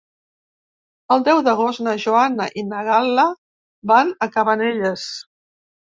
[1.15, 3.29] El deu d'agost na Joana i na Gal·la
[3.95, 5.11] van a Cabanelles.